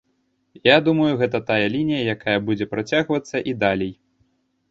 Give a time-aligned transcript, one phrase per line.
[0.67, 3.93] Я думаю, гэта тая лінія, якая будзе працягвацца і далей.